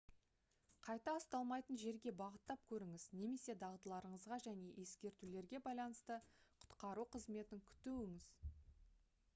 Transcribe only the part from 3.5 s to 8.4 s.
дағдыларыңызға және ескертулерге байланысты құтқару қызметін күтуіңіз